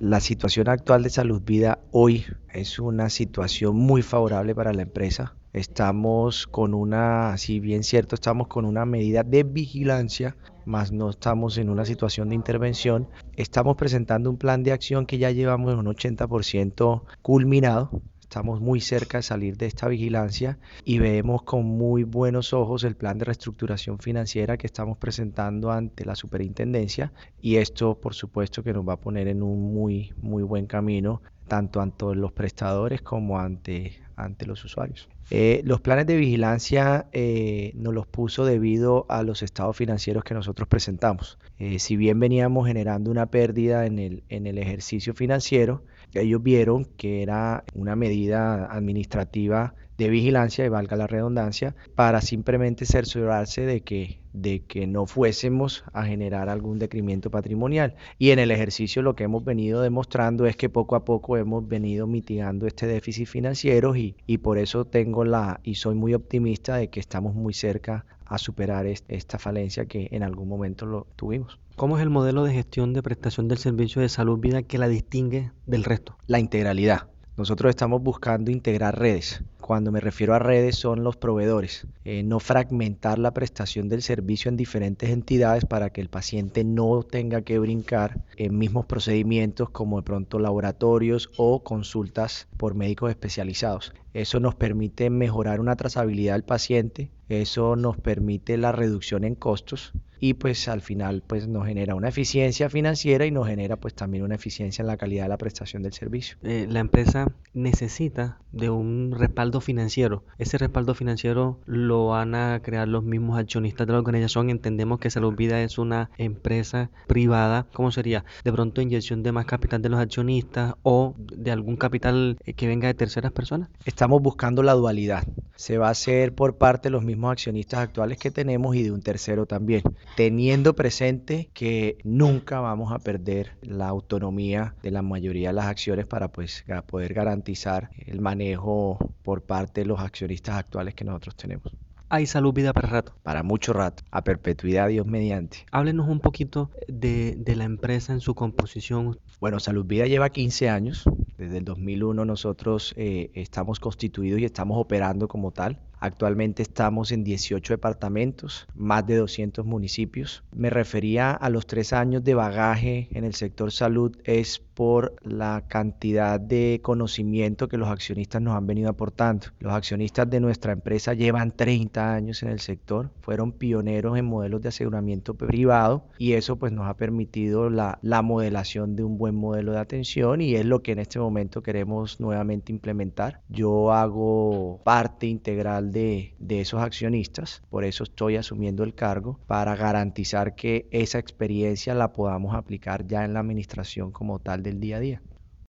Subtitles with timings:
[0.00, 5.36] La situación actual de salud vida hoy es una situación muy favorable para la empresa.
[5.52, 11.58] Estamos con una, si bien cierto, estamos con una medida de vigilancia, más no estamos
[11.58, 13.08] en una situación de intervención.
[13.36, 19.18] Estamos presentando un plan de acción que ya llevamos un 80% culminado Estamos muy cerca
[19.18, 23.98] de salir de esta vigilancia y vemos con muy buenos ojos el plan de reestructuración
[23.98, 29.00] financiera que estamos presentando ante la superintendencia y esto por supuesto que nos va a
[29.00, 34.64] poner en un muy muy buen camino tanto ante los prestadores como ante, ante los
[34.64, 35.08] usuarios.
[35.30, 40.34] Eh, los planes de vigilancia eh, nos los puso debido a los estados financieros que
[40.34, 41.38] nosotros presentamos.
[41.58, 46.84] Eh, si bien veníamos generando una pérdida en el, en el ejercicio financiero, ellos vieron
[46.84, 53.82] que era una medida administrativa de vigilancia, y valga la redundancia, para simplemente cerciorarse de
[53.82, 57.96] que, de que no fuésemos a generar algún decremento patrimonial.
[58.18, 61.68] Y en el ejercicio lo que hemos venido demostrando es que poco a poco hemos
[61.68, 66.76] venido mitigando este déficit financiero y, y por eso tengo la, y soy muy optimista
[66.76, 71.58] de que estamos muy cerca a superar esta falencia que en algún momento lo tuvimos.
[71.76, 74.86] ¿Cómo es el modelo de gestión de prestación del servicio de salud vida que la
[74.86, 76.16] distingue del resto?
[76.26, 77.08] La integralidad.
[77.36, 79.42] Nosotros estamos buscando integrar redes.
[79.60, 81.86] Cuando me refiero a redes son los proveedores.
[82.04, 87.02] Eh, no fragmentar la prestación del servicio en diferentes entidades para que el paciente no
[87.02, 93.94] tenga que brincar en mismos procedimientos como de pronto laboratorios o consultas por médicos especializados.
[94.14, 99.92] Eso nos permite mejorar una trazabilidad del paciente, eso nos permite la reducción en costos
[100.20, 104.22] y pues al final pues nos genera una eficiencia financiera y nos genera pues también
[104.22, 106.36] una eficiencia en la calidad de la prestación del servicio.
[106.42, 110.24] Eh, la empresa necesita de un respaldo financiero.
[110.38, 114.50] Ese respaldo financiero lo van a crear los mismos accionistas de la organización.
[114.50, 117.66] Entendemos que Salud Vida es una empresa privada.
[117.72, 118.24] ¿Cómo sería?
[118.44, 122.66] De pronto inyección de más capital de los accionistas o de algún capital eh, que
[122.66, 123.70] venga de terceras personas.
[124.00, 125.24] Estamos buscando la dualidad.
[125.56, 128.92] Se va a hacer por parte de los mismos accionistas actuales que tenemos y de
[128.92, 129.82] un tercero también,
[130.16, 136.06] teniendo presente que nunca vamos a perder la autonomía de la mayoría de las acciones
[136.06, 141.70] para pues poder garantizar el manejo por parte de los accionistas actuales que nosotros tenemos.
[142.08, 143.12] Hay salud vida para rato.
[143.22, 145.66] Para mucho rato, a perpetuidad Dios mediante.
[145.72, 149.20] Háblenos un poquito de, de la empresa en su composición.
[149.40, 151.04] Bueno, Salud Vida lleva 15 años.
[151.40, 155.80] Desde el 2001 nosotros eh, estamos constituidos y estamos operando como tal.
[156.00, 160.42] Actualmente estamos en 18 departamentos, más de 200 municipios.
[160.50, 165.64] Me refería a los tres años de bagaje en el sector salud es por la
[165.68, 169.48] cantidad de conocimiento que los accionistas nos han venido aportando.
[169.58, 174.62] Los accionistas de nuestra empresa llevan 30 años en el sector, fueron pioneros en modelos
[174.62, 179.34] de aseguramiento privado y eso pues nos ha permitido la, la modelación de un buen
[179.34, 183.42] modelo de atención y es lo que en este momento queremos nuevamente implementar.
[183.50, 190.54] Yo hago parte integral de, esos accionistas, por eso estoy asumiendo el cargo, para garantizar
[190.54, 195.00] que esa experiencia la podamos aplicar ya en la administración como tal del día a
[195.00, 195.22] día.